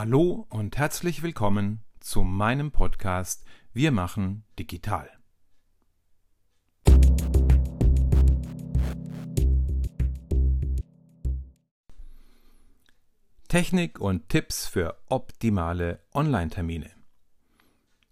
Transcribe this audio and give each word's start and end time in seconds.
Hallo 0.00 0.46
und 0.50 0.76
herzlich 0.76 1.24
willkommen 1.24 1.82
zu 1.98 2.22
meinem 2.22 2.70
Podcast 2.70 3.44
Wir 3.72 3.90
machen 3.90 4.44
digital. 4.56 5.10
Technik 13.48 13.98
und 13.98 14.28
Tipps 14.28 14.68
für 14.68 14.96
optimale 15.08 15.98
Online-Termine. 16.14 16.92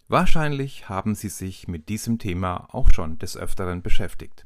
Wahrscheinlich 0.08 0.88
haben 0.88 1.14
Sie 1.14 1.28
sich 1.28 1.68
mit 1.68 1.88
diesem 1.88 2.18
Thema 2.18 2.66
auch 2.74 2.90
schon 2.92 3.20
des 3.20 3.36
Öfteren 3.36 3.82
beschäftigt. 3.82 4.44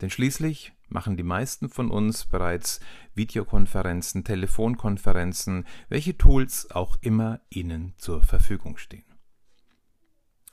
Denn 0.00 0.10
schließlich 0.10 0.72
machen 0.88 1.16
die 1.16 1.22
meisten 1.22 1.68
von 1.68 1.90
uns 1.90 2.26
bereits 2.26 2.80
Videokonferenzen, 3.14 4.24
Telefonkonferenzen, 4.24 5.64
welche 5.88 6.16
Tools 6.16 6.70
auch 6.70 6.96
immer 7.00 7.40
Ihnen 7.48 7.94
zur 7.96 8.22
Verfügung 8.22 8.76
stehen. 8.76 9.04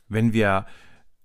Wenn 0.07 0.33
wir 0.33 0.65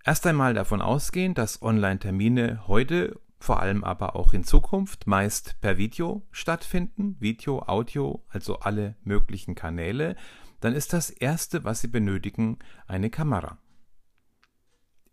erst 0.05 0.27
einmal 0.27 0.55
davon 0.55 0.81
ausgehen, 0.81 1.35
dass 1.35 1.63
Online-Termine 1.63 2.67
heute, 2.67 3.21
vor 3.39 3.61
allem 3.61 3.85
aber 3.85 4.17
auch 4.17 4.33
in 4.33 4.45
Zukunft, 4.45 5.07
meist 5.07 5.61
per 5.61 5.79
Video 5.79 6.27
stattfinden, 6.31 7.17
Video, 7.21 7.63
Audio, 7.63 8.25
also 8.29 8.59
alle 8.61 8.97
möglichen 9.05 9.55
Kanäle, 9.55 10.17
dann 10.61 10.75
ist 10.75 10.93
das 10.93 11.11
Erste, 11.11 11.65
was 11.65 11.81
Sie 11.81 11.89
benötigen, 11.89 12.59
eine 12.87 13.11
Kamera. 13.11 13.59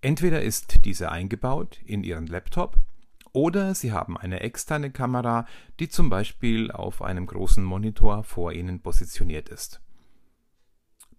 Entweder 0.02 0.42
ist 0.42 0.86
diese 0.86 1.12
eingebaut 1.12 1.80
in 1.86 2.04
Ihren 2.04 2.28
Laptop, 2.28 2.78
oder 3.36 3.76
Sie 3.76 3.92
haben 3.92 4.18
eine 4.18 4.40
externe 4.40 4.92
Kamera, 4.92 5.46
die 5.80 5.90
zum 5.90 6.10
Beispiel 6.10 6.72
auf 6.72 7.02
einem 7.02 7.26
großen 7.26 7.64
Monitor 7.64 8.24
vor 8.24 8.54
Ihnen 8.54 8.82
positioniert 8.82 9.50
ist. 9.50 9.82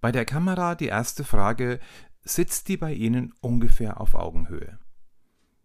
Bei 0.01 0.13
der 0.13 0.25
Kamera 0.25 0.75
die 0.75 0.87
erste 0.87 1.25
Frage, 1.25 1.79
sitzt 2.23 2.69
die 2.69 2.79
bei 2.79 2.95
Ihnen 2.95 3.35
ungefähr 3.41 4.01
auf 4.01 4.15
Augenhöhe? 4.15 4.79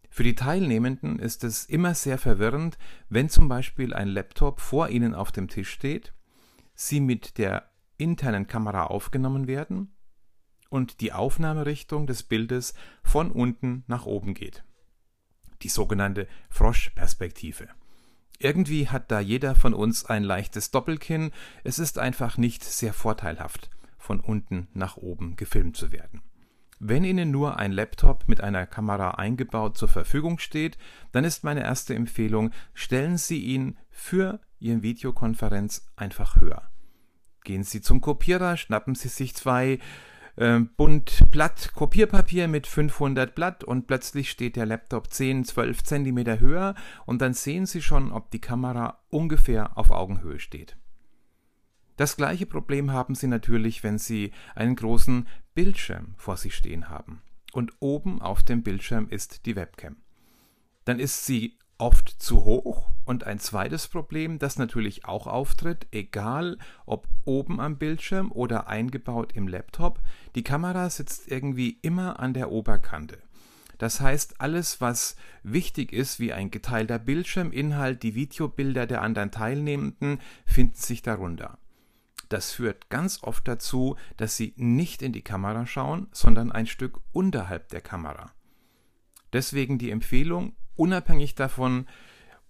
Für 0.10 0.24
die 0.24 0.36
Teilnehmenden 0.36 1.20
ist 1.20 1.46
es 1.46 1.66
immer 1.66 1.96
sehr 1.96 2.18
verwirrend, 2.18 2.78
wenn 3.08 3.30
zum 3.30 3.48
Beispiel 3.48 3.94
ein 3.94 4.10
Laptop 4.10 4.60
vor 4.60 4.90
Ihnen 4.90 5.16
auf 5.16 5.32
dem 5.32 5.48
Tisch 5.48 5.70
steht, 5.70 6.14
Sie 6.76 7.00
mit 7.00 7.38
der 7.38 7.72
internen 7.98 8.48
Kamera 8.48 8.88
aufgenommen 8.88 9.48
werden 9.48 9.96
und 10.70 11.00
die 11.00 11.14
Aufnahmerichtung 11.14 12.08
des 12.08 12.24
Bildes 12.24 12.74
von 13.04 13.32
unten 13.32 13.86
nach 13.88 14.06
oben 14.06 14.34
geht 14.34 14.66
die 15.64 15.70
sogenannte 15.70 16.28
Froschperspektive. 16.50 17.68
Irgendwie 18.40 18.90
hat 18.90 19.12
da 19.12 19.20
jeder 19.20 19.56
von 19.56 19.74
uns 19.74 20.06
ein 20.06 20.24
leichtes 20.24 20.72
Doppelkinn, 20.72 21.32
es 21.64 21.78
ist 21.78 22.00
einfach 22.00 22.38
nicht 22.38 22.64
sehr 22.64 22.94
vorteilhaft, 22.94 23.70
von 23.98 24.20
unten 24.20 24.68
nach 24.74 24.98
oben 24.98 25.36
gefilmt 25.36 25.78
zu 25.78 25.92
werden. 25.92 26.22
Wenn 26.80 27.04
Ihnen 27.04 27.30
nur 27.30 27.60
ein 27.60 27.72
Laptop 27.72 28.28
mit 28.28 28.42
einer 28.42 28.66
Kamera 28.66 29.12
eingebaut 29.12 29.78
zur 29.78 29.88
Verfügung 29.88 30.40
steht, 30.40 30.80
dann 31.12 31.24
ist 31.24 31.44
meine 31.44 31.62
erste 31.62 31.94
Empfehlung, 31.94 32.50
stellen 32.74 33.20
Sie 33.20 33.44
ihn 33.44 33.78
für 33.92 34.40
Ihren 34.58 34.82
Videokonferenz 34.82 35.86
einfach 35.96 36.38
höher. 36.42 36.72
Gehen 37.44 37.64
Sie 37.64 37.82
zum 37.82 38.02
Kopierer, 38.02 38.58
schnappen 38.58 38.96
Sie 38.96 39.10
sich 39.10 39.36
zwei 39.36 39.78
äh, 40.36 40.60
bunt 40.60 41.32
Blatt 41.32 41.72
Kopierpapier 41.74 42.48
mit 42.48 42.68
500 42.68 43.36
Blatt 43.36 43.64
und 43.64 43.88
plötzlich 43.88 44.30
steht 44.30 44.56
der 44.56 44.66
Laptop 44.66 45.12
10, 45.12 45.46
12 45.46 45.84
Zentimeter 45.84 46.40
höher 46.40 46.76
und 47.06 47.22
dann 47.22 47.34
sehen 47.34 47.66
Sie 47.66 47.82
schon, 47.82 48.12
ob 48.12 48.32
die 48.32 48.42
Kamera 48.42 49.00
ungefähr 49.10 49.78
auf 49.78 49.92
Augenhöhe 49.92 50.40
steht. 50.40 50.78
Das 51.98 52.18
gleiche 52.18 52.46
Problem 52.46 52.92
haben 52.92 53.16
Sie 53.16 53.28
natürlich, 53.28 53.84
wenn 53.84 53.98
Sie 53.98 54.32
einen 54.56 54.76
großen 54.76 55.28
Bildschirm 55.54 56.16
vor 56.18 56.38
sich 56.38 56.56
stehen 56.56 56.90
haben 56.90 57.22
und 57.52 57.74
oben 57.80 58.22
auf 58.22 58.44
dem 58.44 58.64
Bildschirm 58.64 59.08
ist 59.10 59.46
die 59.46 59.56
Webcam. 59.56 59.98
Dann 60.86 61.00
ist 61.00 61.26
sie 61.26 61.58
oft 61.78 62.10
zu 62.10 62.44
hoch. 62.44 62.91
Und 63.04 63.26
ein 63.26 63.40
zweites 63.40 63.88
Problem, 63.88 64.38
das 64.40 64.58
natürlich 64.58 65.06
auch 65.06 65.28
auftritt, 65.28 65.88
egal 65.92 66.58
ob 66.86 67.08
oben 67.26 67.60
am 67.60 67.78
Bildschirm 67.78 68.32
oder 68.32 68.68
eingebaut 68.68 69.34
im 69.34 69.48
Laptop, 69.48 70.00
die 70.36 70.44
Kamera 70.44 70.90
sitzt 70.90 71.30
irgendwie 71.30 71.80
immer 71.82 72.20
an 72.20 72.34
der 72.34 72.52
Oberkante. 72.52 73.18
Das 73.80 74.00
heißt, 74.00 74.40
alles, 74.40 74.80
was 74.80 75.16
wichtig 75.42 75.92
ist, 75.92 76.20
wie 76.20 76.34
ein 76.34 76.52
geteilter 76.52 77.00
Bildschirminhalt, 77.00 78.04
die 78.04 78.14
Videobilder 78.14 78.86
der 78.86 79.02
anderen 79.02 79.32
Teilnehmenden, 79.32 80.20
finden 80.46 80.76
sich 80.76 81.02
darunter. 81.02 81.58
Das 82.30 82.52
führt 82.52 82.90
ganz 82.90 83.24
oft 83.24 83.48
dazu, 83.48 83.96
dass 84.18 84.38
sie 84.38 84.54
nicht 84.56 85.02
in 85.02 85.14
die 85.14 85.24
Kamera 85.24 85.66
schauen, 85.66 86.08
sondern 86.12 86.52
ein 86.52 86.68
Stück 86.68 87.02
unterhalb 87.12 87.70
der 87.70 87.82
Kamera. 87.82 88.32
Deswegen 89.34 89.80
die 89.80 89.90
Empfehlung, 89.90 90.54
unabhängig 90.76 91.34
davon, 91.34 91.88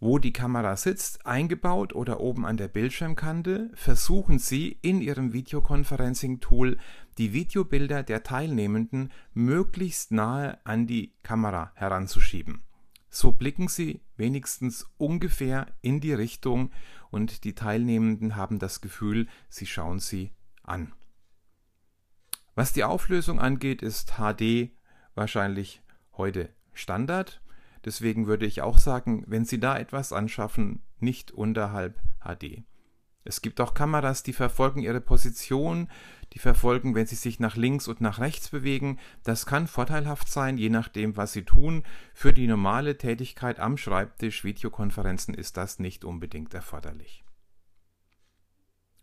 wo 0.02 0.18
die 0.18 0.34
Kamera 0.34 0.76
sitzt, 0.76 1.26
eingebaut 1.28 1.94
oder 1.94 2.20
oben 2.20 2.46
an 2.46 2.58
der 2.58 2.68
Bildschirmkante, 2.68 3.70
versuchen 3.76 4.40
Sie 4.40 4.80
in 4.82 5.00
Ihrem 5.00 5.32
Videoconferencing-Tool 5.32 6.78
die 7.20 7.34
Videobilder 7.34 8.02
der 8.02 8.24
Teilnehmenden 8.24 9.12
möglichst 9.34 10.12
nahe 10.12 10.58
an 10.66 10.88
die 10.88 11.14
Kamera 11.22 11.72
heranzuschieben. 11.76 12.64
So 13.10 13.32
blicken 13.32 13.68
Sie 13.68 14.02
wenigstens 14.18 14.90
ungefähr 14.98 15.68
in 15.82 16.00
die 16.00 16.14
Richtung 16.14 16.72
und 17.12 17.44
die 17.44 17.54
Teilnehmenden 17.54 18.36
haben 18.36 18.58
das 18.58 18.82
Gefühl, 18.82 19.28
sie 19.50 19.68
schauen 19.68 20.00
sie 20.00 20.32
an. 20.64 20.94
Was 22.56 22.74
die 22.74 22.84
Auflösung 22.84 23.40
angeht, 23.40 23.84
ist 23.84 24.14
HD 24.18 24.72
wahrscheinlich 25.14 25.82
heute 26.14 26.50
Standard. 26.74 27.42
Deswegen 27.86 28.28
würde 28.28 28.46
ich 28.46 28.62
auch 28.62 28.78
sagen, 28.78 29.24
wenn 29.28 29.46
Sie 29.46 29.60
da 29.60 29.78
etwas 29.78 30.14
anschaffen, 30.14 30.82
nicht 31.00 31.32
unterhalb 31.32 32.00
HD. 32.24 32.64
Es 33.24 33.42
gibt 33.42 33.62
auch 33.62 33.74
Kameras, 33.74 34.24
die 34.24 34.34
verfolgen 34.34 34.82
ihre 34.82 35.02
Position, 35.02 35.90
die 36.34 36.40
verfolgen, 36.40 36.96
wenn 36.96 37.06
sie 37.06 37.16
sich 37.16 37.40
nach 37.40 37.56
links 37.56 37.88
und 37.88 38.02
nach 38.02 38.20
rechts 38.20 38.50
bewegen. 38.50 38.98
Das 39.24 39.46
kann 39.46 39.68
vorteilhaft 39.68 40.28
sein, 40.28 40.58
je 40.58 40.70
nachdem, 40.70 41.18
was 41.18 41.34
sie 41.34 41.44
tun. 41.44 41.84
Für 42.14 42.34
die 42.34 42.48
normale 42.48 42.98
Tätigkeit 42.98 43.60
am 43.60 43.78
Schreibtisch, 43.78 44.44
Videokonferenzen, 44.44 45.36
ist 45.36 45.58
das 45.58 45.78
nicht 45.78 46.04
unbedingt 46.04 46.54
erforderlich. 46.54 47.24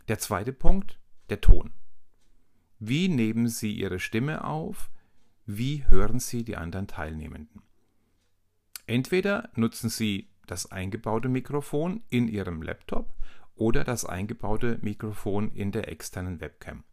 Der 0.08 0.18
zweite 0.18 0.52
Punkt, 0.52 0.98
der 1.28 1.40
Ton. 1.40 1.72
Wie 2.80 3.08
nehmen 3.08 3.48
Sie 3.48 3.72
Ihre 3.72 3.98
Stimme 4.00 4.44
auf? 4.44 4.90
Wie 5.46 5.84
hören 5.88 6.18
Sie 6.18 6.44
die 6.44 6.56
anderen 6.56 6.86
Teilnehmenden? 6.86 7.62
Entweder 8.88 9.50
nutzen 9.54 9.90
Sie 9.90 10.28
das 10.46 10.72
eingebaute 10.72 11.28
Mikrofon 11.28 12.02
in 12.08 12.26
Ihrem 12.26 12.62
Laptop 12.62 13.14
oder 13.54 13.84
das 13.84 14.06
eingebaute 14.06 14.78
Mikrofon 14.80 15.52
in 15.52 15.72
der 15.72 15.92
externen 15.92 16.40
Webcam. 16.40 16.84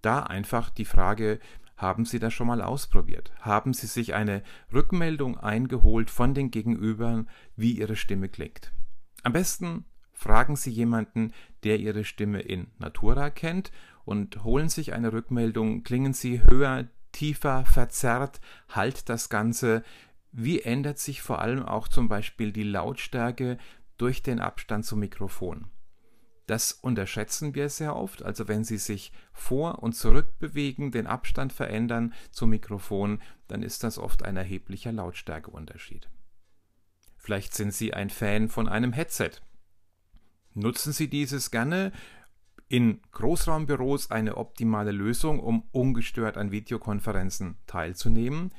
Da 0.00 0.22
einfach 0.22 0.70
die 0.70 0.86
Frage, 0.86 1.38
haben 1.76 2.06
Sie 2.06 2.18
das 2.18 2.32
schon 2.32 2.46
mal 2.46 2.62
ausprobiert? 2.62 3.30
Haben 3.40 3.74
Sie 3.74 3.88
sich 3.88 4.14
eine 4.14 4.42
Rückmeldung 4.72 5.36
eingeholt 5.36 6.08
von 6.08 6.32
den 6.32 6.50
Gegenübern, 6.50 7.28
wie 7.56 7.72
Ihre 7.72 7.96
Stimme 7.96 8.30
klingt? 8.30 8.72
Am 9.22 9.34
besten 9.34 9.84
fragen 10.14 10.56
Sie 10.56 10.70
jemanden, 10.70 11.34
der 11.62 11.78
Ihre 11.78 12.04
Stimme 12.04 12.40
in 12.40 12.68
Natura 12.78 13.28
kennt 13.28 13.70
und 14.06 14.44
holen 14.44 14.70
sich 14.70 14.94
eine 14.94 15.12
Rückmeldung, 15.12 15.82
klingen 15.82 16.14
Sie 16.14 16.42
höher, 16.42 16.88
tiefer, 17.12 17.66
verzerrt, 17.66 18.40
halt 18.70 19.10
das 19.10 19.28
Ganze, 19.28 19.84
wie 20.32 20.62
ändert 20.62 20.98
sich 20.98 21.22
vor 21.22 21.40
allem 21.40 21.62
auch 21.62 21.88
zum 21.88 22.08
Beispiel 22.08 22.52
die 22.52 22.62
Lautstärke 22.62 23.58
durch 23.98 24.22
den 24.22 24.40
Abstand 24.40 24.84
zum 24.86 25.00
Mikrofon? 25.00 25.66
Das 26.46 26.72
unterschätzen 26.72 27.54
wir 27.54 27.68
sehr 27.68 27.94
oft. 27.94 28.22
Also 28.22 28.48
wenn 28.48 28.64
Sie 28.64 28.78
sich 28.78 29.12
vor 29.32 29.82
und 29.82 29.92
zurück 29.94 30.38
bewegen, 30.38 30.90
den 30.90 31.06
Abstand 31.06 31.52
verändern 31.52 32.12
zum 32.30 32.50
Mikrofon, 32.50 33.20
dann 33.46 33.62
ist 33.62 33.84
das 33.84 33.98
oft 33.98 34.24
ein 34.24 34.36
erheblicher 34.36 34.92
Lautstärkeunterschied. 34.92 36.08
Vielleicht 37.16 37.54
sind 37.54 37.72
Sie 37.72 37.94
ein 37.94 38.10
Fan 38.10 38.48
von 38.48 38.68
einem 38.68 38.92
Headset. 38.92 39.30
Nutzen 40.54 40.92
Sie 40.92 41.08
dieses 41.08 41.50
gerne. 41.50 41.92
In 42.68 43.00
Großraumbüros 43.12 44.10
eine 44.10 44.38
optimale 44.38 44.92
Lösung, 44.92 45.40
um 45.40 45.68
ungestört 45.72 46.38
an 46.38 46.50
Videokonferenzen 46.50 47.58
teilzunehmen. 47.66 48.52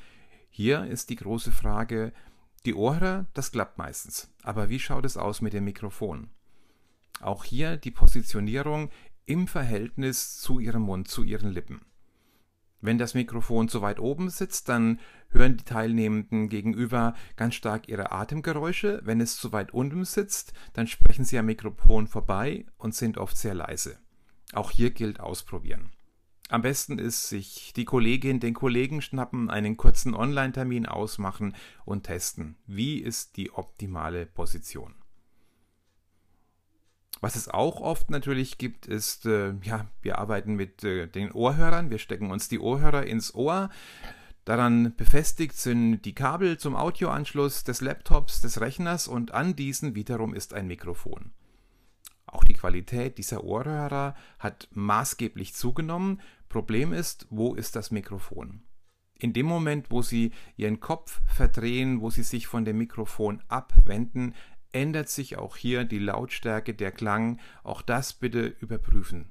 Hier 0.56 0.84
ist 0.84 1.10
die 1.10 1.16
große 1.16 1.50
Frage, 1.50 2.12
die 2.64 2.74
Ohren, 2.74 3.26
das 3.34 3.50
klappt 3.50 3.76
meistens. 3.76 4.32
Aber 4.44 4.68
wie 4.68 4.78
schaut 4.78 5.04
es 5.04 5.16
aus 5.16 5.40
mit 5.40 5.52
dem 5.52 5.64
Mikrofon? 5.64 6.30
Auch 7.20 7.42
hier 7.42 7.76
die 7.76 7.90
Positionierung 7.90 8.90
im 9.26 9.48
Verhältnis 9.48 10.38
zu 10.38 10.60
ihrem 10.60 10.82
Mund, 10.82 11.08
zu 11.08 11.24
ihren 11.24 11.50
Lippen. 11.50 11.80
Wenn 12.80 12.98
das 12.98 13.14
Mikrofon 13.14 13.68
zu 13.68 13.82
weit 13.82 13.98
oben 13.98 14.30
sitzt, 14.30 14.68
dann 14.68 15.00
hören 15.30 15.56
die 15.56 15.64
Teilnehmenden 15.64 16.48
gegenüber 16.48 17.14
ganz 17.34 17.56
stark 17.56 17.88
ihre 17.88 18.12
Atemgeräusche. 18.12 19.00
Wenn 19.02 19.20
es 19.20 19.36
zu 19.36 19.50
weit 19.50 19.74
unten 19.74 20.04
sitzt, 20.04 20.52
dann 20.72 20.86
sprechen 20.86 21.24
sie 21.24 21.36
am 21.36 21.46
Mikrofon 21.46 22.06
vorbei 22.06 22.64
und 22.78 22.94
sind 22.94 23.18
oft 23.18 23.36
sehr 23.36 23.54
leise. 23.54 23.98
Auch 24.52 24.70
hier 24.70 24.92
gilt 24.92 25.18
ausprobieren. 25.18 25.90
Am 26.50 26.62
besten 26.62 26.98
ist, 26.98 27.28
sich 27.28 27.72
die 27.74 27.86
Kollegin, 27.86 28.38
den 28.38 28.54
Kollegen 28.54 29.00
schnappen, 29.00 29.48
einen 29.50 29.76
kurzen 29.76 30.14
Online-Termin 30.14 30.86
ausmachen 30.86 31.54
und 31.84 32.04
testen. 32.04 32.56
Wie 32.66 32.98
ist 32.98 33.36
die 33.36 33.52
optimale 33.52 34.26
Position? 34.26 34.94
Was 37.20 37.36
es 37.36 37.48
auch 37.48 37.80
oft 37.80 38.10
natürlich 38.10 38.58
gibt, 38.58 38.84
ist, 38.84 39.24
äh, 39.24 39.54
ja, 39.62 39.86
wir 40.02 40.18
arbeiten 40.18 40.56
mit 40.56 40.84
äh, 40.84 41.06
den 41.06 41.32
Ohrhörern, 41.32 41.88
wir 41.88 41.98
stecken 41.98 42.30
uns 42.30 42.48
die 42.48 42.58
Ohrhörer 42.58 43.06
ins 43.06 43.34
Ohr. 43.34 43.70
Daran 44.44 44.94
befestigt 44.94 45.56
sind 45.56 46.02
die 46.02 46.14
Kabel 46.14 46.58
zum 46.58 46.76
Audioanschluss 46.76 47.64
des 47.64 47.80
Laptops, 47.80 48.42
des 48.42 48.60
Rechners 48.60 49.08
und 49.08 49.32
an 49.32 49.56
diesen 49.56 49.94
wiederum 49.94 50.34
ist 50.34 50.52
ein 50.52 50.66
Mikrofon. 50.66 51.32
Qualität 52.64 53.18
dieser 53.18 53.44
Ohrhörer 53.44 54.14
hat 54.38 54.68
maßgeblich 54.70 55.52
zugenommen. 55.52 56.22
Problem 56.48 56.94
ist, 56.94 57.26
wo 57.28 57.54
ist 57.54 57.76
das 57.76 57.90
Mikrofon? 57.90 58.62
In 59.18 59.34
dem 59.34 59.44
Moment, 59.44 59.90
wo 59.90 60.00
Sie 60.00 60.32
Ihren 60.56 60.80
Kopf 60.80 61.20
verdrehen, 61.26 62.00
wo 62.00 62.08
Sie 62.08 62.22
sich 62.22 62.46
von 62.46 62.64
dem 62.64 62.78
Mikrofon 62.78 63.42
abwenden, 63.48 64.34
ändert 64.72 65.10
sich 65.10 65.36
auch 65.36 65.58
hier 65.58 65.84
die 65.84 65.98
Lautstärke, 65.98 66.72
der 66.72 66.90
Klang. 66.90 67.38
Auch 67.64 67.82
das 67.82 68.14
bitte 68.14 68.46
überprüfen. 68.46 69.30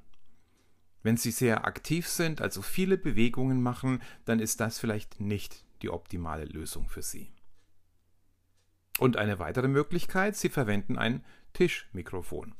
Wenn 1.02 1.16
Sie 1.16 1.32
sehr 1.32 1.66
aktiv 1.66 2.06
sind, 2.06 2.40
also 2.40 2.62
viele 2.62 2.96
Bewegungen 2.96 3.60
machen, 3.60 4.00
dann 4.26 4.38
ist 4.38 4.60
das 4.60 4.78
vielleicht 4.78 5.18
nicht 5.18 5.64
die 5.82 5.90
optimale 5.90 6.44
Lösung 6.44 6.88
für 6.88 7.02
Sie. 7.02 7.32
Und 9.00 9.16
eine 9.16 9.40
weitere 9.40 9.66
Möglichkeit, 9.66 10.36
Sie 10.36 10.50
verwenden 10.50 10.96
ein 10.96 11.24
Tischmikrofon. 11.52 12.54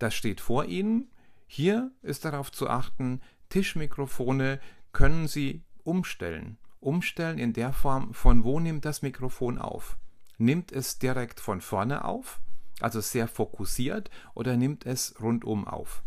Das 0.00 0.14
steht 0.14 0.40
vor 0.40 0.64
Ihnen. 0.64 1.10
Hier 1.46 1.92
ist 2.02 2.24
darauf 2.24 2.50
zu 2.50 2.68
achten, 2.68 3.20
Tischmikrofone 3.50 4.58
können 4.92 5.28
Sie 5.28 5.62
umstellen. 5.84 6.56
Umstellen 6.80 7.38
in 7.38 7.52
der 7.52 7.74
Form, 7.74 8.14
von 8.14 8.42
wo 8.42 8.58
nimmt 8.58 8.86
das 8.86 9.02
Mikrofon 9.02 9.58
auf? 9.58 9.98
Nimmt 10.38 10.72
es 10.72 10.98
direkt 10.98 11.38
von 11.38 11.60
vorne 11.60 12.06
auf, 12.06 12.40
also 12.80 13.02
sehr 13.02 13.28
fokussiert, 13.28 14.10
oder 14.34 14.56
nimmt 14.56 14.86
es 14.86 15.20
rundum 15.20 15.68
auf? 15.68 16.02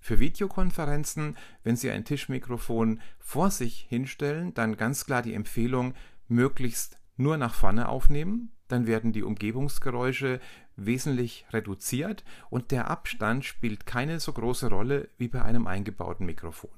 Für 0.00 0.20
Videokonferenzen, 0.20 1.36
wenn 1.64 1.76
Sie 1.76 1.90
ein 1.90 2.06
Tischmikrofon 2.06 3.02
vor 3.18 3.50
sich 3.50 3.86
hinstellen, 3.90 4.54
dann 4.54 4.78
ganz 4.78 5.04
klar 5.04 5.20
die 5.20 5.34
Empfehlung, 5.34 5.92
möglichst 6.28 6.98
nur 7.16 7.36
nach 7.36 7.52
vorne 7.52 7.90
aufnehmen, 7.90 8.52
dann 8.68 8.86
werden 8.86 9.12
die 9.12 9.22
Umgebungsgeräusche 9.22 10.40
wesentlich 10.76 11.46
reduziert 11.52 12.24
und 12.50 12.70
der 12.70 12.88
Abstand 12.88 13.44
spielt 13.44 13.86
keine 13.86 14.20
so 14.20 14.32
große 14.32 14.68
Rolle 14.68 15.08
wie 15.18 15.28
bei 15.28 15.42
einem 15.42 15.66
eingebauten 15.66 16.26
Mikrofon. 16.26 16.70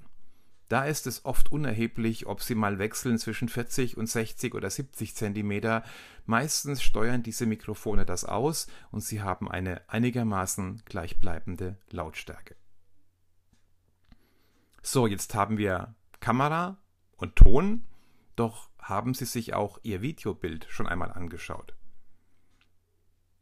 Da 0.71 0.85
ist 0.85 1.09
es 1.09 1.25
oft 1.25 1.51
unerheblich, 1.51 2.27
ob 2.27 2.43
Sie 2.43 2.55
mal 2.55 2.79
wechseln 2.79 3.19
zwischen 3.19 3.49
40 3.49 3.97
und 3.97 4.09
60 4.09 4.55
oder 4.55 4.71
70 4.71 5.17
Zentimeter. 5.17 5.83
Meistens 6.27 6.81
steuern 6.81 7.25
diese 7.25 7.45
Mikrofone 7.45 8.07
das 8.07 8.25
aus 8.25 8.69
und 8.93 9.01
Sie 9.01 9.21
haben 9.21 9.51
eine 9.51 9.83
einigermaßen 9.89 10.83
gleichbleibende 10.85 11.77
Lautstärke. 11.91 12.55
So, 14.81 15.09
jetzt 15.09 15.35
haben 15.35 15.59
wir 15.59 15.97
Kamera 16.21 16.79
und 17.17 17.35
Ton, 17.35 17.85
doch 18.37 18.71
haben 18.79 19.13
Sie 19.13 19.25
sich 19.25 19.55
auch 19.55 19.81
Ihr 19.83 20.03
Videobild 20.03 20.67
schon 20.71 20.87
einmal 20.87 21.11
angeschaut. 21.11 21.75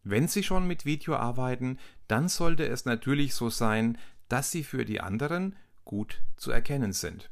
Wenn 0.03 0.29
Sie 0.29 0.43
schon 0.43 0.67
mit 0.67 0.85
Video 0.85 1.17
arbeiten, 1.17 1.79
dann 2.07 2.29
sollte 2.29 2.67
es 2.67 2.85
natürlich 2.85 3.35
so 3.35 3.51
sein, 3.51 3.99
dass 4.29 4.51
Sie 4.51 4.65
für 4.65 4.85
die 4.85 5.01
anderen 5.01 5.57
gut 5.85 6.23
zu 6.37 6.51
erkennen 6.51 6.93
sind. 6.93 7.31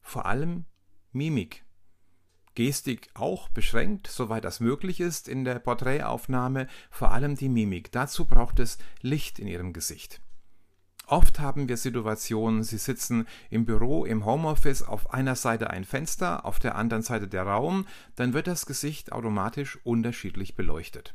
Vor 0.00 0.26
allem 0.26 0.64
Mimik. 1.12 1.64
Gestik 2.54 3.10
auch 3.14 3.48
beschränkt, 3.50 4.06
soweit 4.06 4.44
das 4.44 4.60
möglich 4.60 5.00
ist 5.00 5.28
in 5.28 5.44
der 5.44 5.58
Porträtaufnahme, 5.58 6.68
vor 6.90 7.10
allem 7.10 7.36
die 7.36 7.50
Mimik. 7.50 7.92
Dazu 7.92 8.24
braucht 8.24 8.60
es 8.60 8.78
Licht 9.02 9.38
in 9.38 9.46
Ihrem 9.46 9.72
Gesicht. 9.72 10.20
Oft 11.06 11.38
haben 11.38 11.68
wir 11.68 11.76
Situationen, 11.76 12.64
Sie 12.64 12.78
sitzen 12.78 13.28
im 13.50 13.64
Büro, 13.64 14.04
im 14.04 14.24
Homeoffice, 14.24 14.82
auf 14.82 15.12
einer 15.12 15.36
Seite 15.36 15.70
ein 15.70 15.84
Fenster, 15.84 16.44
auf 16.44 16.58
der 16.58 16.74
anderen 16.74 17.02
Seite 17.02 17.28
der 17.28 17.44
Raum, 17.44 17.86
dann 18.16 18.32
wird 18.32 18.48
das 18.48 18.66
Gesicht 18.66 19.12
automatisch 19.12 19.78
unterschiedlich 19.84 20.56
beleuchtet. 20.56 21.14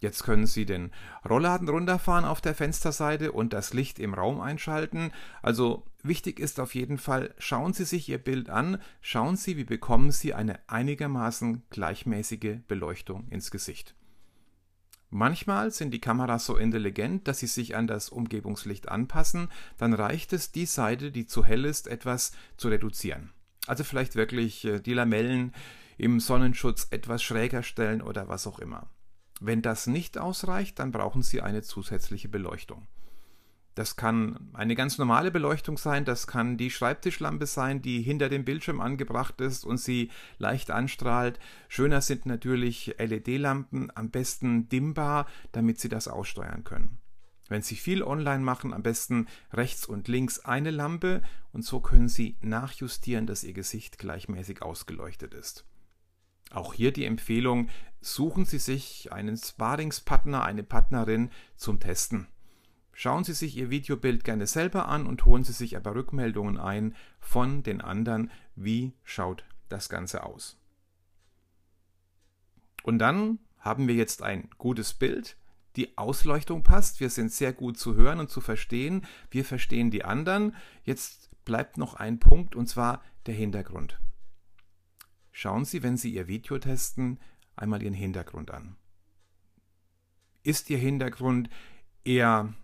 Jetzt 0.00 0.22
können 0.22 0.46
Sie 0.46 0.64
den 0.64 0.92
Rollladen 1.28 1.68
runterfahren 1.68 2.24
auf 2.24 2.40
der 2.40 2.54
Fensterseite 2.54 3.32
und 3.32 3.52
das 3.52 3.74
Licht 3.74 3.98
im 3.98 4.14
Raum 4.14 4.40
einschalten. 4.40 5.10
Also 5.42 5.84
wichtig 6.02 6.38
ist 6.38 6.60
auf 6.60 6.74
jeden 6.74 6.98
Fall, 6.98 7.34
schauen 7.38 7.72
Sie 7.72 7.84
sich 7.84 8.08
Ihr 8.08 8.18
Bild 8.18 8.48
an, 8.48 8.78
schauen 9.00 9.36
Sie, 9.36 9.56
wie 9.56 9.64
bekommen 9.64 10.12
Sie 10.12 10.34
eine 10.34 10.60
einigermaßen 10.68 11.62
gleichmäßige 11.70 12.58
Beleuchtung 12.68 13.26
ins 13.28 13.50
Gesicht. 13.50 13.96
Manchmal 15.10 15.70
sind 15.70 15.92
die 15.92 16.00
Kameras 16.00 16.44
so 16.44 16.56
intelligent, 16.56 17.28
dass 17.28 17.38
sie 17.38 17.46
sich 17.46 17.74
an 17.74 17.86
das 17.86 18.10
Umgebungslicht 18.10 18.90
anpassen, 18.90 19.48
dann 19.78 19.94
reicht 19.94 20.34
es, 20.34 20.52
die 20.52 20.66
Seite, 20.66 21.10
die 21.10 21.26
zu 21.26 21.44
hell 21.44 21.64
ist, 21.64 21.88
etwas 21.88 22.32
zu 22.58 22.68
reduzieren. 22.68 23.32
Also 23.66 23.84
vielleicht 23.84 24.16
wirklich 24.16 24.64
äh, 24.66 24.80
die 24.80 24.92
Lamellen 24.92 25.54
im 25.96 26.20
Sonnenschutz 26.20 26.88
etwas 26.90 27.22
schräger 27.22 27.62
stellen 27.62 28.02
oder 28.02 28.28
was 28.28 28.46
auch 28.46 28.58
immer. 28.58 28.90
Wenn 29.40 29.62
das 29.62 29.86
nicht 29.86 30.18
ausreicht, 30.18 30.78
dann 30.78 30.92
brauchen 30.92 31.22
Sie 31.22 31.40
eine 31.40 31.62
zusätzliche 31.62 32.28
Beleuchtung. 32.28 32.86
Das 33.78 33.94
kann 33.94 34.50
eine 34.54 34.74
ganz 34.74 34.98
normale 34.98 35.30
Beleuchtung 35.30 35.78
sein, 35.78 36.04
das 36.04 36.26
kann 36.26 36.56
die 36.56 36.68
Schreibtischlampe 36.68 37.46
sein, 37.46 37.80
die 37.80 38.02
hinter 38.02 38.28
dem 38.28 38.44
Bildschirm 38.44 38.80
angebracht 38.80 39.40
ist 39.40 39.64
und 39.64 39.78
sie 39.78 40.10
leicht 40.38 40.72
anstrahlt. 40.72 41.38
Schöner 41.68 42.00
sind 42.00 42.26
natürlich 42.26 42.96
LED-Lampen, 42.98 43.92
am 43.94 44.10
besten 44.10 44.68
dimmbar, 44.68 45.26
damit 45.52 45.78
Sie 45.78 45.88
das 45.88 46.08
aussteuern 46.08 46.64
können. 46.64 46.98
Wenn 47.48 47.62
Sie 47.62 47.76
viel 47.76 48.02
online 48.02 48.42
machen, 48.42 48.74
am 48.74 48.82
besten 48.82 49.28
rechts 49.52 49.86
und 49.86 50.08
links 50.08 50.40
eine 50.40 50.72
Lampe 50.72 51.22
und 51.52 51.64
so 51.64 51.78
können 51.78 52.08
Sie 52.08 52.36
nachjustieren, 52.40 53.28
dass 53.28 53.44
Ihr 53.44 53.52
Gesicht 53.54 53.96
gleichmäßig 53.98 54.60
ausgeleuchtet 54.60 55.34
ist. 55.34 55.64
Auch 56.50 56.74
hier 56.74 56.92
die 56.92 57.04
Empfehlung, 57.04 57.68
suchen 58.00 58.44
Sie 58.44 58.58
sich 58.58 59.12
einen 59.12 59.36
Sparingspartner, 59.36 60.42
eine 60.44 60.62
Partnerin 60.62 61.30
zum 61.56 61.80
Testen. 61.80 62.28
Schauen 62.92 63.24
Sie 63.24 63.32
sich 63.32 63.56
Ihr 63.56 63.70
Videobild 63.70 64.24
gerne 64.24 64.46
selber 64.46 64.88
an 64.88 65.06
und 65.06 65.24
holen 65.24 65.44
Sie 65.44 65.52
sich 65.52 65.76
aber 65.76 65.94
Rückmeldungen 65.94 66.58
ein 66.58 66.96
von 67.20 67.62
den 67.62 67.80
anderen, 67.80 68.30
wie 68.56 68.92
schaut 69.04 69.44
das 69.68 69.88
Ganze 69.88 70.24
aus. 70.24 70.58
Und 72.82 72.98
dann 72.98 73.38
haben 73.58 73.86
wir 73.86 73.94
jetzt 73.94 74.22
ein 74.22 74.48
gutes 74.58 74.94
Bild, 74.94 75.36
die 75.76 75.96
Ausleuchtung 75.96 76.64
passt, 76.64 76.98
wir 76.98 77.10
sind 77.10 77.32
sehr 77.32 77.52
gut 77.52 77.78
zu 77.78 77.94
hören 77.94 78.18
und 78.18 78.30
zu 78.30 78.40
verstehen, 78.40 79.06
wir 79.30 79.44
verstehen 79.44 79.92
die 79.92 80.04
anderen. 80.04 80.56
Jetzt 80.82 81.44
bleibt 81.44 81.78
noch 81.78 81.94
ein 81.94 82.18
Punkt 82.18 82.56
und 82.56 82.66
zwar 82.66 83.02
der 83.26 83.34
Hintergrund. 83.34 84.00
Schauen 85.30 85.64
Sie, 85.64 85.84
wenn 85.84 85.96
Sie 85.96 86.12
Ihr 86.12 86.26
Video 86.26 86.58
testen, 86.58 87.20
einmal 87.58 87.82
Ihren 87.82 87.94
Hintergrund 87.94 88.50
an. 88.50 88.76
Ist 90.42 90.70
Ihr 90.70 90.78
Hintergrund 90.78 91.50
eher 92.04 92.54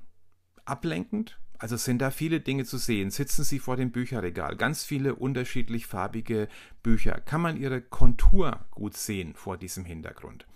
ablenkend. 0.65 1.39
Also 1.59 1.77
sind 1.77 2.01
da 2.01 2.11
viele 2.11 2.41
Dinge 2.41 2.65
zu 2.65 2.79
sehen. 2.79 3.11
Sitzen 3.11 3.45
Sie 3.45 3.59
vor 3.59 3.77
dem 3.77 3.93
Bücherregal, 3.93 4.57
ganz 4.57 4.85
viele 4.85 5.15
unterschiedlich 5.15 5.87
farbige 5.87 6.49
Bücher. 6.83 7.21
Kann 7.21 7.41
man 7.41 7.57
Ihre 7.57 7.81
Kontur 7.81 8.67
gut 8.71 8.97
sehen 8.97 9.35
vor 9.35 9.57
diesem 9.57 9.85
Hintergrund? 9.85 10.47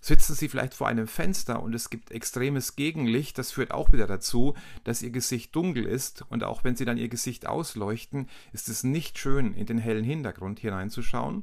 Sitzen 0.00 0.34
Sie 0.34 0.48
vielleicht 0.48 0.74
vor 0.74 0.86
einem 0.86 1.08
Fenster 1.08 1.60
und 1.60 1.74
es 1.74 1.90
gibt 1.90 2.12
extremes 2.12 2.76
Gegenlicht, 2.76 3.38
das 3.38 3.50
führt 3.50 3.72
auch 3.72 3.92
wieder 3.92 4.06
dazu, 4.06 4.54
dass 4.84 5.02
Ihr 5.02 5.10
Gesicht 5.10 5.56
dunkel 5.56 5.84
ist 5.84 6.22
und 6.28 6.44
auch 6.44 6.62
wenn 6.62 6.76
Sie 6.76 6.84
dann 6.84 6.98
Ihr 6.98 7.08
Gesicht 7.08 7.48
ausleuchten, 7.48 8.28
ist 8.52 8.68
es 8.68 8.84
nicht 8.84 9.18
schön, 9.18 9.54
in 9.54 9.66
den 9.66 9.78
hellen 9.78 10.04
Hintergrund 10.04 10.60
hineinzuschauen. 10.60 11.42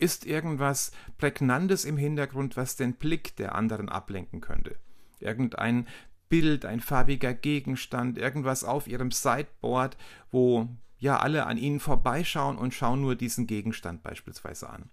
Ist 0.00 0.24
irgendwas 0.24 0.92
Prägnantes 1.18 1.84
im 1.84 1.98
Hintergrund, 1.98 2.56
was 2.56 2.74
den 2.74 2.94
Blick 2.94 3.36
der 3.36 3.54
anderen 3.54 3.90
ablenken 3.90 4.40
könnte? 4.40 4.76
Irgendein 5.20 5.86
Bild, 6.30 6.64
ein 6.64 6.80
farbiger 6.80 7.34
Gegenstand, 7.34 8.16
irgendwas 8.16 8.64
auf 8.64 8.88
ihrem 8.88 9.10
Sideboard, 9.10 9.98
wo 10.30 10.68
ja 10.98 11.18
alle 11.18 11.44
an 11.44 11.58
ihnen 11.58 11.80
vorbeischauen 11.80 12.56
und 12.56 12.72
schauen 12.72 13.02
nur 13.02 13.14
diesen 13.14 13.46
Gegenstand 13.46 14.02
beispielsweise 14.02 14.70
an. 14.70 14.88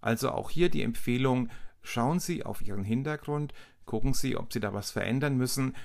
Also 0.00 0.30
auch 0.30 0.48
hier 0.48 0.70
die 0.70 0.82
Empfehlung, 0.82 1.50
schauen 1.82 2.20
Sie 2.20 2.42
auf 2.42 2.62
Ihren 2.62 2.84
Hintergrund, 2.84 3.52
gucken 3.84 4.14
Sie, 4.14 4.34
ob 4.34 4.50
Sie 4.50 4.60
da 4.60 4.72
was 4.72 4.90
verändern 4.90 5.36
müssen. 5.36 5.76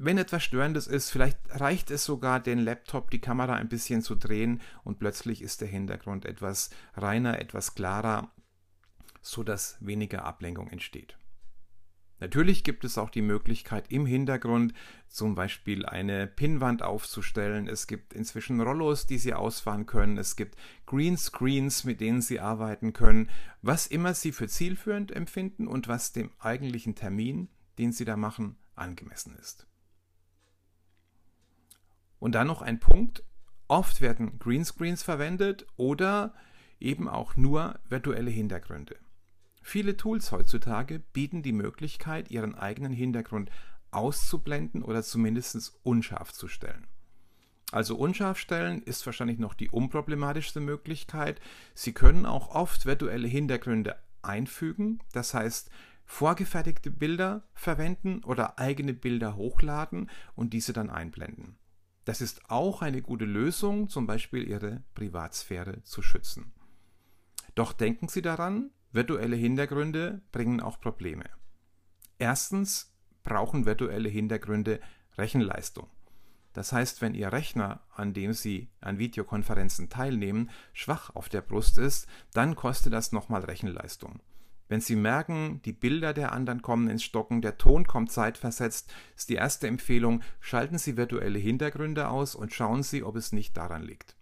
Wenn 0.00 0.16
etwas 0.16 0.44
Störendes 0.44 0.86
ist, 0.86 1.10
vielleicht 1.10 1.38
reicht 1.50 1.90
es 1.90 2.04
sogar, 2.04 2.38
den 2.38 2.60
Laptop, 2.60 3.10
die 3.10 3.20
Kamera 3.20 3.54
ein 3.54 3.68
bisschen 3.68 4.00
zu 4.00 4.14
drehen 4.14 4.60
und 4.84 5.00
plötzlich 5.00 5.42
ist 5.42 5.60
der 5.60 5.66
Hintergrund 5.66 6.24
etwas 6.24 6.70
reiner, 6.94 7.40
etwas 7.40 7.74
klarer, 7.74 8.30
sodass 9.22 9.76
weniger 9.80 10.24
Ablenkung 10.24 10.68
entsteht. 10.68 11.18
Natürlich 12.20 12.62
gibt 12.62 12.84
es 12.84 12.96
auch 12.96 13.10
die 13.10 13.22
Möglichkeit, 13.22 13.90
im 13.92 14.06
Hintergrund 14.06 14.72
zum 15.08 15.34
Beispiel 15.34 15.84
eine 15.86 16.26
Pinnwand 16.26 16.82
aufzustellen. 16.82 17.68
Es 17.68 17.86
gibt 17.86 18.12
inzwischen 18.12 18.60
Rollos, 18.60 19.06
die 19.06 19.18
Sie 19.18 19.34
ausfahren 19.34 19.86
können. 19.86 20.18
Es 20.18 20.34
gibt 20.34 20.56
Greenscreens, 20.86 21.84
mit 21.84 22.00
denen 22.00 22.20
Sie 22.20 22.40
arbeiten 22.40 22.92
können. 22.92 23.30
Was 23.62 23.86
immer 23.86 24.14
Sie 24.14 24.32
für 24.32 24.48
zielführend 24.48 25.12
empfinden 25.12 25.68
und 25.68 25.86
was 25.86 26.12
dem 26.12 26.30
eigentlichen 26.38 26.96
Termin, 26.96 27.48
den 27.78 27.92
Sie 27.92 28.04
da 28.04 28.16
machen, 28.16 28.56
angemessen 28.74 29.36
ist. 29.36 29.67
Und 32.18 32.34
dann 32.34 32.46
noch 32.46 32.62
ein 32.62 32.80
Punkt. 32.80 33.22
Oft 33.68 34.00
werden 34.00 34.38
Greenscreens 34.38 35.02
verwendet 35.02 35.66
oder 35.76 36.34
eben 36.80 37.08
auch 37.08 37.36
nur 37.36 37.78
virtuelle 37.88 38.30
Hintergründe. 38.30 38.96
Viele 39.62 39.96
Tools 39.96 40.32
heutzutage 40.32 41.00
bieten 41.12 41.42
die 41.42 41.52
Möglichkeit, 41.52 42.30
ihren 42.30 42.54
eigenen 42.54 42.92
Hintergrund 42.92 43.50
auszublenden 43.90 44.82
oder 44.82 45.02
zumindest 45.02 45.78
unscharf 45.82 46.32
zu 46.32 46.48
stellen. 46.48 46.86
Also 47.70 47.96
unscharf 47.96 48.38
stellen 48.38 48.82
ist 48.82 49.04
wahrscheinlich 49.04 49.38
noch 49.38 49.52
die 49.52 49.68
unproblematischste 49.68 50.60
Möglichkeit. 50.60 51.38
Sie 51.74 51.92
können 51.92 52.24
auch 52.24 52.54
oft 52.54 52.86
virtuelle 52.86 53.28
Hintergründe 53.28 53.96
einfügen, 54.22 55.00
das 55.12 55.34
heißt 55.34 55.70
vorgefertigte 56.06 56.90
Bilder 56.90 57.42
verwenden 57.52 58.24
oder 58.24 58.58
eigene 58.58 58.94
Bilder 58.94 59.36
hochladen 59.36 60.08
und 60.34 60.54
diese 60.54 60.72
dann 60.72 60.88
einblenden. 60.88 61.58
Das 62.08 62.22
ist 62.22 62.48
auch 62.48 62.80
eine 62.80 63.02
gute 63.02 63.26
Lösung, 63.26 63.90
zum 63.90 64.06
Beispiel 64.06 64.48
Ihre 64.48 64.82
Privatsphäre 64.94 65.82
zu 65.82 66.00
schützen. 66.00 66.54
Doch 67.54 67.74
denken 67.74 68.08
Sie 68.08 68.22
daran, 68.22 68.70
Virtuelle 68.92 69.36
Hintergründe 69.36 70.22
bringen 70.32 70.62
auch 70.62 70.80
Probleme. 70.80 71.26
Erstens 72.16 72.96
brauchen 73.22 73.66
virtuelle 73.66 74.08
Hintergründe 74.08 74.80
Rechenleistung. 75.18 75.90
Das 76.54 76.72
heißt, 76.72 77.02
wenn 77.02 77.12
Ihr 77.12 77.30
Rechner, 77.30 77.82
an 77.94 78.14
dem 78.14 78.32
Sie 78.32 78.70
an 78.80 78.98
Videokonferenzen 78.98 79.90
teilnehmen, 79.90 80.48
schwach 80.72 81.14
auf 81.14 81.28
der 81.28 81.42
Brust 81.42 81.76
ist, 81.76 82.06
dann 82.32 82.56
kostet 82.56 82.94
das 82.94 83.12
nochmal 83.12 83.44
Rechenleistung. 83.44 84.22
Wenn 84.68 84.80
Sie 84.82 84.96
merken, 84.96 85.62
die 85.64 85.72
Bilder 85.72 86.12
der 86.12 86.32
anderen 86.32 86.60
kommen 86.60 86.88
ins 86.88 87.02
Stocken, 87.02 87.40
der 87.40 87.56
Ton 87.56 87.86
kommt 87.86 88.12
zeitversetzt, 88.12 88.92
ist 89.16 89.30
die 89.30 89.34
erste 89.34 89.66
Empfehlung, 89.66 90.22
schalten 90.40 90.76
Sie 90.76 90.96
virtuelle 90.96 91.38
Hintergründe 91.38 92.08
aus 92.08 92.34
und 92.34 92.52
schauen 92.52 92.82
Sie, 92.82 93.02
ob 93.02 93.16
es 93.16 93.32
nicht 93.32 93.56
daran 93.56 93.82
liegt. 93.82 94.14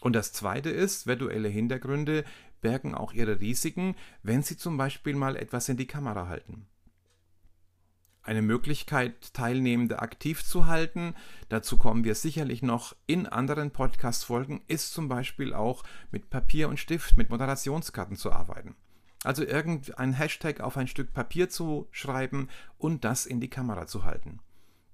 Und 0.00 0.14
das 0.14 0.32
zweite 0.32 0.70
ist, 0.70 1.06
virtuelle 1.06 1.48
Hintergründe 1.48 2.24
bergen 2.62 2.94
auch 2.94 3.12
ihre 3.12 3.40
Risiken, 3.40 3.94
wenn 4.22 4.42
Sie 4.42 4.56
zum 4.56 4.76
Beispiel 4.78 5.14
mal 5.14 5.36
etwas 5.36 5.68
in 5.68 5.76
die 5.76 5.86
Kamera 5.86 6.28
halten. 6.28 6.66
Eine 8.22 8.42
Möglichkeit, 8.42 9.34
Teilnehmende 9.34 10.00
aktiv 10.00 10.44
zu 10.44 10.66
halten, 10.66 11.14
dazu 11.48 11.76
kommen 11.76 12.04
wir 12.04 12.14
sicherlich 12.16 12.60
noch 12.62 12.96
in 13.06 13.26
anderen 13.26 13.70
Podcast-Folgen, 13.70 14.62
ist 14.66 14.92
zum 14.92 15.08
Beispiel 15.08 15.54
auch 15.54 15.84
mit 16.10 16.28
Papier 16.30 16.68
und 16.68 16.80
Stift, 16.80 17.16
mit 17.16 17.30
Moderationskarten 17.30 18.16
zu 18.16 18.32
arbeiten. 18.32 18.74
Also 19.24 19.44
irgendein 19.44 20.12
Hashtag 20.12 20.60
auf 20.60 20.76
ein 20.76 20.88
Stück 20.88 21.12
Papier 21.12 21.48
zu 21.48 21.88
schreiben 21.90 22.48
und 22.78 23.04
das 23.04 23.26
in 23.26 23.40
die 23.40 23.50
Kamera 23.50 23.86
zu 23.86 24.04
halten. 24.04 24.40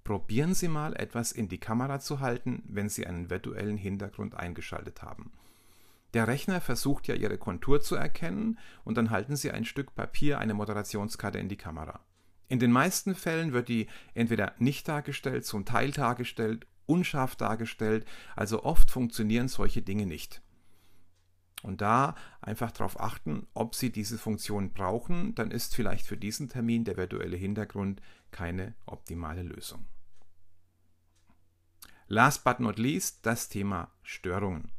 Probieren 0.05 0.55
Sie 0.55 0.69
mal 0.69 0.97
etwas 0.97 1.33
in 1.33 1.49
die 1.49 1.59
Kamera 1.59 2.01
zu 2.01 2.21
halten, 2.21 2.63
wenn 2.67 2.89
Sie 2.89 3.07
einen 3.07 3.31
virtuellen 3.31 3.77
Hintergrund 3.77 4.35
eingeschaltet 4.35 5.03
haben. 5.03 5.33
Der 6.15 6.29
Rechner 6.29 6.61
versucht 6.61 7.09
ja 7.09 7.15
Ihre 7.15 7.39
Kontur 7.39 7.81
zu 7.81 7.95
erkennen 7.95 8.59
und 8.85 8.97
dann 8.97 9.11
halten 9.11 9.37
Sie 9.37 9.51
ein 9.51 9.65
Stück 9.65 9.95
Papier, 9.95 10.39
eine 10.39 10.55
Moderationskarte 10.55 11.39
in 11.39 11.49
die 11.49 11.57
Kamera. 11.57 12.01
In 12.49 12.59
den 12.59 12.73
meisten 12.73 13.15
Fällen 13.15 13.53
wird 13.53 13.69
die 13.69 13.87
entweder 14.13 14.55
nicht 14.59 14.89
dargestellt, 14.89 15.47
zum 15.47 15.65
Teil 15.65 15.91
dargestellt, 15.91 16.67
unscharf 16.85 17.37
dargestellt, 17.37 18.05
also 18.37 18.65
oft 18.65 18.91
funktionieren 18.91 19.49
solche 19.49 19.81
Dinge 19.81 20.05
nicht. 20.05 20.43
Und 21.63 21.81
da 21.81 22.17
einfach 22.41 22.73
darauf 22.73 22.99
achten, 23.01 23.47
ob 23.55 23.75
Sie 23.75 23.91
diese 23.91 24.19
Funktion 24.19 24.73
brauchen, 24.73 25.35
dann 25.35 25.51
ist 25.51 25.77
vielleicht 25.77 26.07
für 26.07 26.17
diesen 26.17 26.49
Termin 26.49 26.85
der 26.85 26.97
virtuelle 26.97 27.37
Hintergrund 27.37 28.01
keine 28.33 28.75
optimale 28.85 29.43
Lösung. 29.43 29.87
Last 32.09 32.45
but 32.45 32.61
not 32.61 32.79
least 32.79 33.25
das 33.25 33.49
Thema 33.49 33.91
Störungen. 34.03 34.73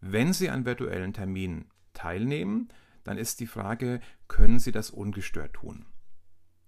Wenn 0.00 0.32
Sie 0.32 0.48
an 0.48 0.64
virtuellen 0.64 1.12
Terminen 1.12 1.66
teilnehmen, 1.92 2.68
dann 3.04 3.18
ist 3.18 3.40
die 3.40 3.46
Frage, 3.46 4.00
können 4.28 4.58
Sie 4.58 4.72
das 4.72 4.90
ungestört 4.90 5.54
tun? 5.54 5.86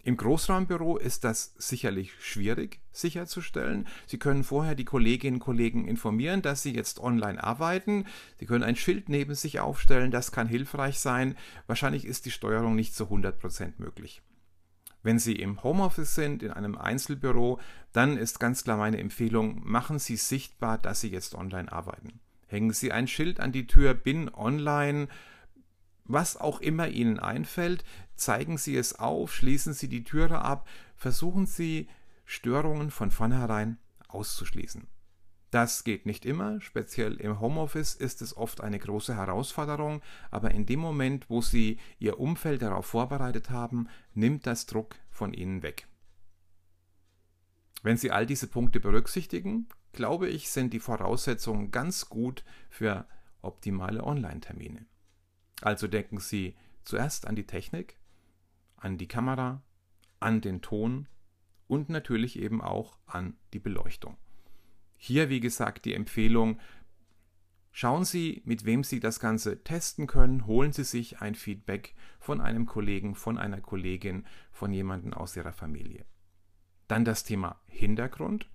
Im 0.04 0.18
Großraumbüro 0.18 0.98
ist 0.98 1.24
das 1.24 1.54
sicherlich 1.56 2.12
schwierig 2.20 2.80
sicherzustellen. 2.92 3.88
Sie 4.06 4.18
können 4.18 4.44
vorher 4.44 4.74
die 4.74 4.84
Kolleginnen 4.84 5.36
und 5.36 5.40
Kollegen 5.40 5.88
informieren, 5.88 6.42
dass 6.42 6.62
Sie 6.62 6.74
jetzt 6.74 7.00
online 7.00 7.42
arbeiten. 7.42 8.04
Sie 8.38 8.44
können 8.44 8.64
ein 8.64 8.76
Schild 8.76 9.08
neben 9.08 9.34
sich 9.34 9.60
aufstellen, 9.60 10.10
das 10.10 10.30
kann 10.30 10.46
hilfreich 10.46 10.98
sein. 10.98 11.36
Wahrscheinlich 11.66 12.04
ist 12.04 12.26
die 12.26 12.30
Steuerung 12.30 12.76
nicht 12.76 12.94
zu 12.94 13.04
100% 13.04 13.72
möglich. 13.78 14.20
Wenn 15.02 15.18
Sie 15.18 15.36
im 15.36 15.62
Homeoffice 15.62 16.14
sind, 16.14 16.42
in 16.42 16.50
einem 16.50 16.76
Einzelbüro, 16.76 17.58
dann 17.92 18.18
ist 18.18 18.40
ganz 18.40 18.62
klar 18.62 18.76
meine 18.76 18.98
Empfehlung, 18.98 19.62
machen 19.64 19.98
Sie 19.98 20.16
sichtbar, 20.16 20.76
dass 20.76 21.00
Sie 21.00 21.10
jetzt 21.10 21.34
online 21.34 21.72
arbeiten. 21.72 22.20
Hängen 22.46 22.72
Sie 22.72 22.92
ein 22.92 23.08
Schild 23.08 23.40
an 23.40 23.52
die 23.52 23.66
Tür, 23.66 23.94
bin 23.94 24.32
online, 24.34 25.08
was 26.04 26.36
auch 26.36 26.60
immer 26.60 26.88
Ihnen 26.88 27.18
einfällt, 27.18 27.84
zeigen 28.14 28.58
Sie 28.58 28.76
es 28.76 28.98
auf, 28.98 29.34
schließen 29.34 29.72
Sie 29.72 29.88
die 29.88 30.04
Türe 30.04 30.42
ab, 30.42 30.68
versuchen 30.96 31.46
Sie 31.46 31.88
Störungen 32.24 32.90
von 32.90 33.10
vornherein 33.10 33.78
auszuschließen. 34.08 34.86
Das 35.50 35.84
geht 35.84 36.04
nicht 36.04 36.26
immer, 36.26 36.60
speziell 36.60 37.14
im 37.14 37.38
Homeoffice 37.38 37.94
ist 37.94 38.22
es 38.22 38.36
oft 38.36 38.60
eine 38.60 38.78
große 38.78 39.14
Herausforderung, 39.14 40.02
aber 40.32 40.50
in 40.50 40.66
dem 40.66 40.80
Moment, 40.80 41.30
wo 41.30 41.42
Sie 41.42 41.78
Ihr 42.00 42.18
Umfeld 42.18 42.62
darauf 42.62 42.86
vorbereitet 42.86 43.50
haben, 43.50 43.88
nimmt 44.14 44.48
das 44.48 44.66
Druck 44.66 44.96
von 45.10 45.32
Ihnen 45.32 45.62
weg. 45.62 45.86
Wenn 47.84 47.96
Sie 47.96 48.10
all 48.10 48.26
diese 48.26 48.48
Punkte 48.48 48.80
berücksichtigen, 48.80 49.68
glaube 49.92 50.28
ich, 50.28 50.50
sind 50.50 50.72
die 50.72 50.80
Voraussetzungen 50.80 51.70
ganz 51.70 52.08
gut 52.08 52.42
für 52.68 53.06
optimale 53.40 54.02
Online-Termine. 54.02 54.86
Also 55.62 55.86
denken 55.86 56.18
Sie 56.18 56.56
zuerst 56.82 57.26
an 57.26 57.36
die 57.36 57.46
Technik, 57.46 57.98
an 58.76 58.98
die 58.98 59.08
Kamera, 59.08 59.62
an 60.20 60.40
den 60.40 60.62
Ton 60.62 61.08
und 61.66 61.88
natürlich 61.88 62.38
eben 62.38 62.60
auch 62.60 62.98
an 63.06 63.36
die 63.52 63.58
Beleuchtung. 63.58 64.16
Hier, 64.96 65.28
wie 65.28 65.40
gesagt, 65.40 65.84
die 65.84 65.94
Empfehlung, 65.94 66.60
schauen 67.72 68.04
Sie, 68.04 68.42
mit 68.44 68.64
wem 68.64 68.84
Sie 68.84 69.00
das 69.00 69.20
Ganze 69.20 69.62
testen 69.64 70.06
können, 70.06 70.46
holen 70.46 70.72
Sie 70.72 70.84
sich 70.84 71.20
ein 71.20 71.34
Feedback 71.34 71.94
von 72.18 72.40
einem 72.40 72.66
Kollegen, 72.66 73.14
von 73.14 73.38
einer 73.38 73.60
Kollegin, 73.60 74.26
von 74.50 74.72
jemandem 74.72 75.12
aus 75.12 75.36
Ihrer 75.36 75.52
Familie. 75.52 76.04
Dann 76.88 77.04
das 77.04 77.24
Thema 77.24 77.60
Hintergrund 77.66 78.48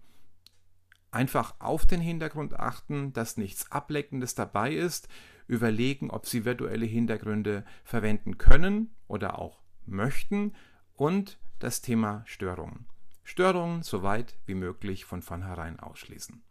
einfach 1.11 1.55
auf 1.59 1.85
den 1.85 2.01
Hintergrund 2.01 2.53
achten, 2.53 3.13
dass 3.13 3.37
nichts 3.37 3.71
Ableckendes 3.71 4.35
dabei 4.35 4.73
ist, 4.73 5.07
überlegen, 5.49 6.11
ob 6.11 6.27
Sie 6.27 6.45
virtuelle 6.45 6.85
Hintergründe 6.85 7.65
verwenden 7.83 8.37
können 8.37 8.95
oder 9.07 9.39
auch 9.39 9.59
möchten 9.85 10.53
und 10.93 11.39
das 11.57 11.81
Thema 11.81 12.23
Störungen. 12.25 12.85
Störungen 13.23 13.81
so 13.81 14.03
weit 14.03 14.37
wie 14.45 14.53
möglich 14.53 15.05
von 15.05 15.23
vornherein 15.23 15.79
ausschließen. 15.79 16.41